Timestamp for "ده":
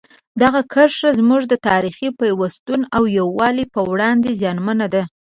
4.93-5.03